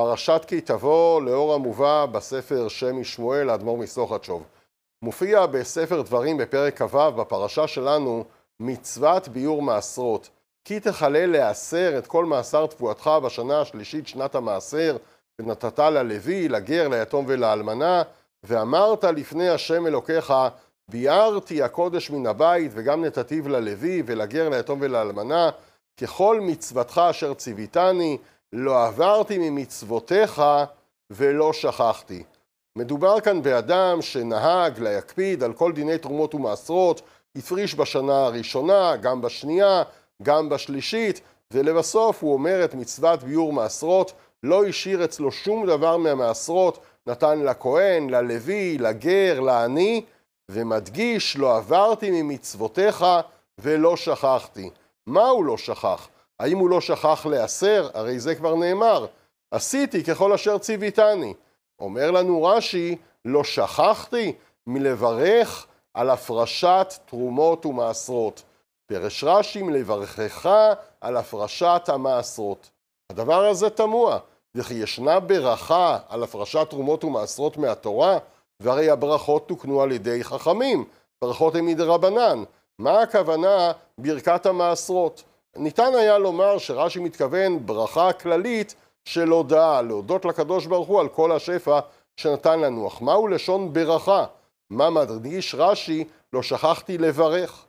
פרשת 0.00 0.42
כי 0.46 0.60
תבוא 0.60 1.22
לאור 1.22 1.54
המובא 1.54 2.06
בספר 2.06 2.68
שם 2.68 3.00
משמואל 3.00 3.50
האדמו"ר 3.50 3.78
מסוכתשוב. 3.78 4.44
מופיע 5.02 5.46
בספר 5.46 6.02
דברים 6.02 6.36
בפרק 6.36 6.82
כ"ו 6.82 7.12
בפרשה 7.12 7.66
שלנו 7.66 8.24
מצוות 8.60 9.28
ביור 9.28 9.62
מעשרות. 9.62 10.28
כי 10.64 10.80
תכלה 10.80 11.26
לעשר 11.26 11.94
את 11.98 12.06
כל 12.06 12.24
מעשר 12.24 12.66
תבואתך 12.66 13.10
בשנה 13.24 13.60
השלישית 13.60 14.08
שנת 14.08 14.34
המעשר 14.34 14.96
ונתת 15.40 15.78
ללוי, 15.78 16.48
לגר, 16.48 16.88
ליתום 16.88 17.24
ולאלמנה 17.28 18.02
ואמרת 18.44 19.04
לפני 19.04 19.48
השם 19.48 19.86
אלוקיך 19.86 20.32
ביארתי 20.90 21.62
הקודש 21.62 22.10
מן 22.10 22.26
הבית 22.26 22.72
וגם 22.74 23.04
נתתיו 23.04 23.48
ללוי 23.48 24.02
ולגר 24.06 24.48
ליתום 24.48 24.78
ולאלמנה 24.82 25.50
ככל 26.00 26.40
מצוותך 26.40 27.00
אשר 27.10 27.34
ציוויתני 27.34 28.18
לא 28.52 28.86
עברתי 28.86 29.38
ממצוותיך 29.38 30.42
ולא 31.10 31.52
שכחתי. 31.52 32.22
מדובר 32.76 33.20
כאן 33.20 33.42
באדם 33.42 34.02
שנהג 34.02 34.78
להקפיד 34.78 35.42
על 35.42 35.52
כל 35.52 35.72
דיני 35.72 35.98
תרומות 35.98 36.34
ומעשרות, 36.34 37.02
הפריש 37.36 37.74
בשנה 37.74 38.26
הראשונה, 38.26 38.96
גם 38.96 39.20
בשנייה, 39.20 39.82
גם 40.22 40.48
בשלישית, 40.48 41.20
ולבסוף 41.50 42.22
הוא 42.22 42.32
אומר 42.32 42.64
את 42.64 42.74
מצוות 42.74 43.22
ביור 43.22 43.52
מעשרות, 43.52 44.12
לא 44.42 44.64
השאיר 44.64 45.04
אצלו 45.04 45.32
שום 45.32 45.66
דבר 45.66 45.96
מהמעשרות, 45.96 46.78
נתן 47.06 47.40
לכהן, 47.40 48.10
ללוי, 48.10 48.78
לגר, 48.78 49.40
לעני, 49.40 50.04
ומדגיש, 50.48 51.36
לא 51.36 51.56
עברתי 51.56 52.22
ממצוותיך 52.22 53.06
ולא 53.58 53.96
שכחתי. 53.96 54.70
מה 55.06 55.28
הוא 55.28 55.44
לא 55.44 55.56
שכח? 55.56 56.08
האם 56.40 56.58
הוא 56.58 56.70
לא 56.70 56.80
שכח 56.80 57.26
לעשר? 57.26 57.88
הרי 57.94 58.20
זה 58.20 58.34
כבר 58.34 58.54
נאמר. 58.54 59.06
עשיתי 59.50 60.04
ככל 60.04 60.32
אשר 60.32 60.58
ציוויתני. 60.58 61.34
אומר 61.80 62.10
לנו 62.10 62.42
רש"י, 62.42 62.96
לא 63.24 63.44
שכחתי 63.44 64.32
מלברך 64.66 65.66
על 65.94 66.10
הפרשת 66.10 66.94
תרומות 67.06 67.66
ומעשרות. 67.66 68.42
פרש 68.86 69.24
רש"י 69.24 69.62
מלברכך 69.62 70.50
על 71.00 71.16
הפרשת 71.16 71.82
המעשרות. 71.86 72.70
הדבר 73.10 73.44
הזה 73.46 73.70
תמוה, 73.70 74.18
וכי 74.54 74.74
ישנה 74.74 75.20
ברכה 75.20 75.98
על 76.08 76.22
הפרשת 76.22 76.66
תרומות 76.70 77.04
ומעשרות 77.04 77.56
מהתורה, 77.56 78.18
והרי 78.60 78.90
הברכות 78.90 79.48
תוקנו 79.48 79.82
על 79.82 79.92
ידי 79.92 80.24
חכמים, 80.24 80.84
ברכות 81.22 81.54
הן 81.54 81.66
מדרבנן. 81.66 82.44
מה 82.78 83.02
הכוונה 83.02 83.72
ברכת 83.98 84.46
המעשרות? 84.46 85.22
ניתן 85.56 85.94
היה 85.94 86.18
לומר 86.18 86.58
שרש"י 86.58 86.98
מתכוון 86.98 87.66
ברכה 87.66 88.12
כללית 88.12 88.74
של 89.04 89.28
הודאה, 89.28 89.82
להודות 89.82 90.24
לקדוש 90.24 90.66
ברוך 90.66 90.88
הוא 90.88 91.00
על 91.00 91.08
כל 91.08 91.32
השפע 91.32 91.80
שנתן 92.16 92.60
לנו. 92.60 92.88
אך 92.88 93.02
מהו 93.02 93.28
לשון 93.28 93.72
ברכה? 93.72 94.24
מה 94.70 94.90
מדגיש 94.90 95.54
רש"י? 95.54 96.04
לא 96.32 96.42
שכחתי 96.42 96.98
לברך. 96.98 97.64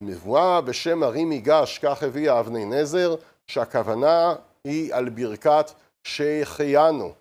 נבואה 0.00 0.60
בשם 0.60 1.02
הרים 1.02 1.32
ייגש, 1.32 1.78
כך 1.78 2.02
הביאה 2.02 2.40
אבני 2.40 2.64
נזר, 2.64 3.14
שהכוונה 3.46 4.34
היא 4.64 4.94
על 4.94 5.08
ברכת 5.08 5.70
שהחיינו. 6.04 7.12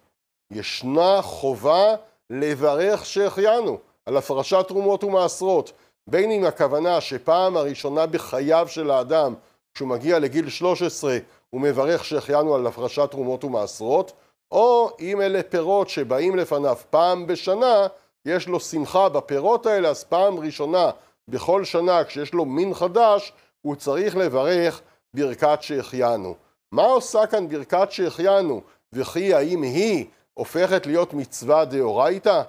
ישנה 0.51 1.21
חובה 1.21 1.95
לברך 2.29 3.05
שהחיינו 3.05 3.77
על 4.05 4.17
הפרשת 4.17 4.65
תרומות 4.67 5.03
ומעשרות. 5.03 5.71
בין 6.07 6.31
אם 6.31 6.45
הכוונה 6.45 7.01
שפעם 7.01 7.57
הראשונה 7.57 8.05
בחייו 8.05 8.67
של 8.69 8.91
האדם, 8.91 9.33
כשהוא 9.73 9.89
מגיע 9.89 10.19
לגיל 10.19 10.49
13, 10.49 11.17
הוא 11.49 11.61
מברך 11.61 12.05
שהחיינו 12.05 12.55
על 12.55 12.67
הפרשת 12.67 13.11
תרומות 13.11 13.43
ומעשרות, 13.43 14.11
או 14.51 14.89
אם 14.99 15.21
אלה 15.21 15.43
פירות 15.43 15.89
שבאים 15.89 16.35
לפניו 16.35 16.77
פעם 16.89 17.27
בשנה, 17.27 17.87
יש 18.25 18.47
לו 18.47 18.59
שמחה 18.59 19.09
בפירות 19.09 19.65
האלה, 19.65 19.89
אז 19.89 20.03
פעם 20.03 20.39
ראשונה 20.39 20.91
בכל 21.27 21.65
שנה 21.65 22.03
כשיש 22.03 22.33
לו 22.33 22.45
מין 22.45 22.73
חדש, 22.73 23.33
הוא 23.61 23.75
צריך 23.75 24.17
לברך 24.17 24.81
ברכת 25.13 25.57
שהחיינו. 25.61 26.35
מה 26.71 26.83
עושה 26.83 27.27
כאן 27.27 27.49
ברכת 27.49 27.87
שהחיינו? 27.91 28.61
וכי 28.93 29.33
האם 29.33 29.61
היא 29.61 30.05
הופכת 30.33 30.85
להיות 30.85 31.13
מצווה 31.13 31.65
דאורייתא? 31.65 32.41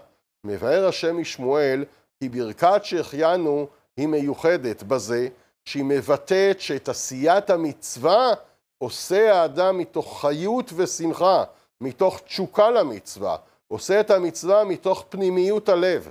מבאר 0.44 0.89
השם 0.89 1.16
משמואל 1.16 1.84
כי 2.21 2.28
ברכת 2.28 2.81
שהחיינו 2.84 3.66
היא 3.97 4.09
מיוחדת 4.09 4.83
בזה 4.83 5.28
שהיא 5.65 5.84
מבטאת 5.84 6.61
שאת 6.61 6.89
עשיית 6.89 7.50
המצווה 7.50 8.34
עושה 8.78 9.41
האדם 9.41 9.78
מתוך 9.78 10.21
חיות 10.21 10.73
ושמחה, 10.77 11.45
מתוך 11.81 12.21
תשוקה 12.21 12.71
למצווה, 12.71 13.37
עושה 13.69 14.01
את 14.01 14.11
המצווה 14.11 14.65
מתוך 14.65 15.05
פנימיות 15.09 15.69
הלב. 15.69 16.11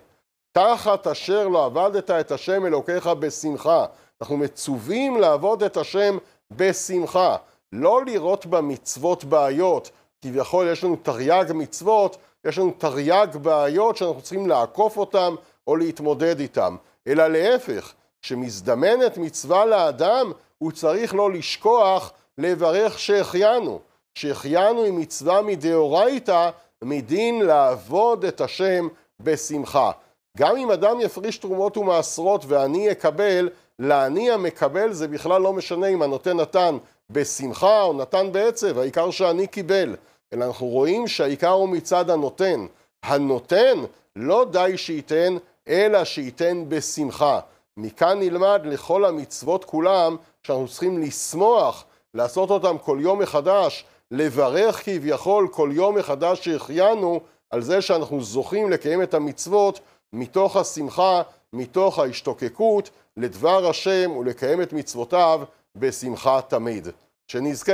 תחת 0.51 1.07
אשר 1.07 1.47
לא 1.47 1.65
עבדת 1.65 2.11
את 2.11 2.31
השם 2.31 2.65
אלוקיך 2.65 3.07
בשמחה. 3.07 3.85
אנחנו 4.21 4.37
מצווים 4.37 5.21
לעבוד 5.21 5.63
את 5.63 5.77
השם 5.77 6.17
בשמחה. 6.51 7.35
לא 7.73 8.05
לראות 8.05 8.45
במצוות 8.45 9.23
בעיות, 9.23 9.91
כביכול 10.21 10.67
יש 10.71 10.83
לנו 10.83 10.95
תרי"ג 10.95 11.45
מצוות, 11.53 12.17
יש 12.45 12.57
לנו 12.57 12.71
תרי"ג 12.77 13.37
בעיות 13.41 13.97
שאנחנו 13.97 14.21
צריכים 14.21 14.47
לעקוף 14.47 14.97
אותן 14.97 15.33
או 15.67 15.75
להתמודד 15.75 16.39
איתן, 16.39 16.75
אלא 17.07 17.27
להפך, 17.27 17.93
כשמזדמנת 18.21 19.17
מצווה 19.17 19.65
לאדם, 19.65 20.31
הוא 20.57 20.71
צריך 20.71 21.15
לא 21.15 21.31
לשכוח 21.31 22.11
לברך 22.37 22.99
שהחיינו. 22.99 23.79
שהחיינו 24.15 24.83
היא 24.83 24.93
מצווה 24.93 25.41
מדאורייתא, 25.41 26.49
מדין 26.83 27.41
לעבוד 27.41 28.25
את 28.25 28.41
השם 28.41 28.87
בשמחה. 29.19 29.91
גם 30.37 30.57
אם 30.57 30.71
אדם 30.71 30.99
יפריש 30.99 31.37
תרומות 31.37 31.77
ומעשרות 31.77 32.45
ואני 32.47 32.91
אקבל, 32.91 33.49
לעני 33.79 34.31
המקבל 34.31 34.93
זה 34.93 35.07
בכלל 35.07 35.41
לא 35.41 35.53
משנה 35.53 35.87
אם 35.87 36.01
הנותן 36.01 36.37
נתן 36.37 36.77
בשמחה 37.09 37.81
או 37.81 37.93
נתן 37.93 38.31
בעצב, 38.31 38.77
העיקר 38.77 39.11
שאני 39.11 39.47
קיבל. 39.47 39.95
אלא 40.33 40.45
אנחנו 40.45 40.67
רואים 40.67 41.07
שהעיקר 41.07 41.49
הוא 41.49 41.69
מצד 41.69 42.09
הנותן. 42.09 42.65
הנותן 43.03 43.79
לא 44.15 44.45
די 44.51 44.73
שייתן, 44.77 45.37
אלא 45.67 46.03
שייתן 46.03 46.63
בשמחה. 46.67 47.39
מכאן 47.77 48.19
נלמד 48.19 48.61
לכל 48.65 49.05
המצוות 49.05 49.65
כולם 49.65 50.15
שאנחנו 50.43 50.67
צריכים 50.67 51.01
לשמוח, 51.01 51.85
לעשות 52.13 52.49
אותם 52.49 52.77
כל 52.77 52.97
יום 53.01 53.19
מחדש, 53.19 53.85
לברך 54.11 54.85
כביכול 54.85 55.47
כל 55.51 55.69
יום 55.73 55.97
מחדש 55.97 56.45
שהחיינו 56.45 57.19
על 57.49 57.61
זה 57.61 57.81
שאנחנו 57.81 58.21
זוכים 58.21 58.71
לקיים 58.71 59.03
את 59.03 59.13
המצוות 59.13 59.79
מתוך 60.13 60.55
השמחה, 60.55 61.21
מתוך 61.53 61.99
ההשתוקקות 61.99 62.89
לדבר 63.17 63.69
השם 63.69 64.11
ולקיים 64.11 64.61
את 64.61 64.73
מצוותיו 64.73 65.41
בשמחה 65.75 66.39
תמיד. 66.47 66.87
שנזכה. 67.27 67.73